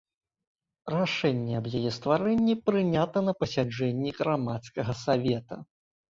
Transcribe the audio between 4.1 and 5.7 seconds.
грамадскага савета.